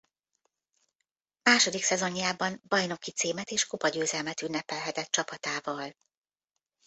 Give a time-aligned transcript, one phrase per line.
[1.41, 5.93] Második szezonjában bajnoki címet és kupagyőzelmet ünnepelhetett csapatával.